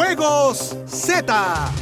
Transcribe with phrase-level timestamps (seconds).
[0.00, 1.72] Juegos Z.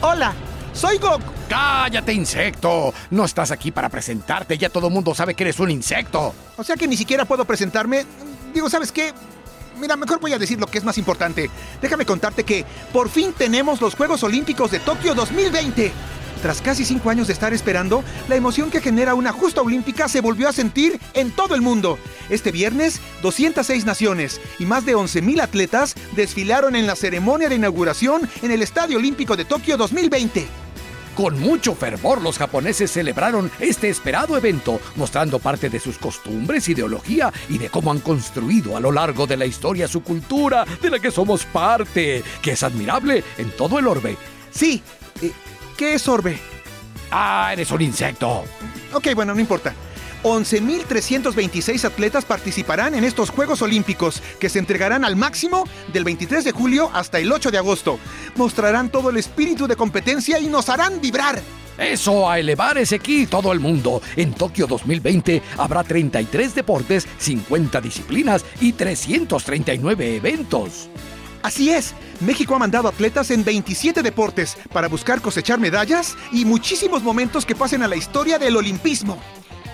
[0.00, 0.34] Hola,
[0.72, 1.22] soy Goku.
[1.48, 2.92] ¡Cállate, insecto!
[3.10, 6.34] No estás aquí para presentarte, ya todo el mundo sabe que eres un insecto.
[6.56, 8.04] O sea que ni siquiera puedo presentarme.
[8.52, 9.14] Digo, ¿sabes qué?
[9.78, 11.48] Mira, mejor voy a decir lo que es más importante.
[11.80, 15.92] Déjame contarte que por fin tenemos los Juegos Olímpicos de Tokio 2020.
[16.46, 20.20] Tras casi cinco años de estar esperando, la emoción que genera una justa olímpica se
[20.20, 21.98] volvió a sentir en todo el mundo.
[22.30, 28.30] Este viernes, 206 naciones y más de 11.000 atletas desfilaron en la ceremonia de inauguración
[28.42, 30.46] en el Estadio Olímpico de Tokio 2020.
[31.16, 37.32] Con mucho fervor los japoneses celebraron este esperado evento, mostrando parte de sus costumbres, ideología
[37.48, 41.00] y de cómo han construido a lo largo de la historia su cultura, de la
[41.00, 44.16] que somos parte, que es admirable en todo el orbe.
[44.52, 44.80] Sí,
[45.22, 45.32] eh,
[45.76, 46.38] ¿qué es orbe?
[47.10, 48.44] Ah, eres un insecto.
[48.92, 49.74] Ok, bueno, no importa.
[50.22, 56.52] 11.326 atletas participarán en estos Juegos Olímpicos, que se entregarán al máximo del 23 de
[56.52, 58.00] julio hasta el 8 de agosto.
[58.34, 61.40] Mostrarán todo el espíritu de competencia y nos harán vibrar.
[61.78, 64.00] Eso, a elevar ese ki todo el mundo.
[64.16, 70.88] En Tokio 2020 habrá 33 deportes, 50 disciplinas y 339 eventos.
[71.46, 77.04] Así es, México ha mandado atletas en 27 deportes para buscar cosechar medallas y muchísimos
[77.04, 79.16] momentos que pasen a la historia del olimpismo.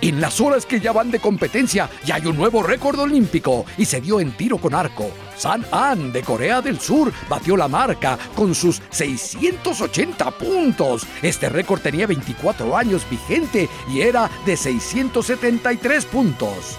[0.03, 3.87] En las horas que ya van de competencia, ya hay un nuevo récord olímpico y
[3.87, 5.11] se dio en tiro con arco.
[5.35, 11.07] San An de Corea del Sur batió la marca con sus 680 puntos.
[11.23, 16.77] Este récord tenía 24 años vigente y era de 673 puntos.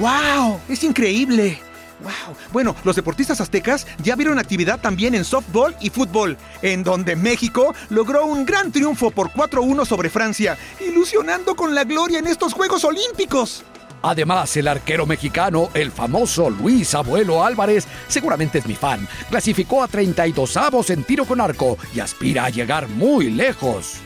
[0.00, 0.58] ¡Wow!
[0.68, 1.73] ¡Es increíble!
[2.00, 2.36] ¡Wow!
[2.52, 7.74] Bueno, los deportistas aztecas ya vieron actividad también en softball y fútbol, en donde México
[7.90, 12.84] logró un gran triunfo por 4-1 sobre Francia, ilusionando con la gloria en estos Juegos
[12.84, 13.64] Olímpicos.
[14.02, 19.88] Además, el arquero mexicano, el famoso Luis Abuelo Álvarez, seguramente es mi fan, clasificó a
[19.88, 24.02] 32 avos en tiro con arco y aspira a llegar muy lejos.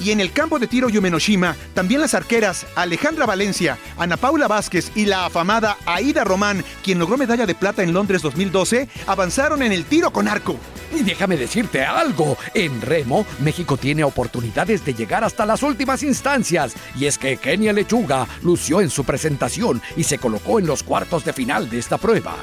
[0.00, 4.92] Y en el campo de tiro Yumenoshima, también las arqueras Alejandra Valencia, Ana Paula Vázquez
[4.94, 9.72] y la afamada Aida Román, quien logró medalla de plata en Londres 2012, avanzaron en
[9.72, 10.56] el tiro con arco.
[10.94, 16.74] Y déjame decirte algo, en remo México tiene oportunidades de llegar hasta las últimas instancias,
[16.94, 21.24] y es que Kenia Lechuga lució en su presentación y se colocó en los cuartos
[21.24, 22.36] de final de esta prueba.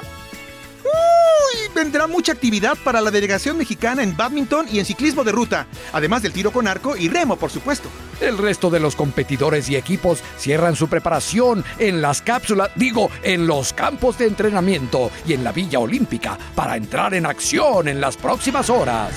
[1.74, 6.22] Vendrá mucha actividad para la delegación mexicana en badminton y en ciclismo de ruta, además
[6.22, 7.88] del tiro con arco y remo, por supuesto.
[8.20, 13.48] El resto de los competidores y equipos cierran su preparación en las cápsulas, digo, en
[13.48, 18.16] los campos de entrenamiento y en la Villa Olímpica para entrar en acción en las
[18.16, 19.12] próximas horas.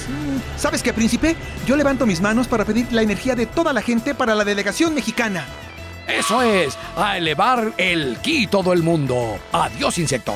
[0.57, 1.35] ¿Sabes qué, príncipe?
[1.67, 4.95] Yo levanto mis manos para pedir la energía de toda la gente para la delegación
[4.95, 5.45] mexicana.
[6.07, 9.37] Eso es, a elevar el ki todo el mundo.
[9.51, 10.33] Adiós, insecto.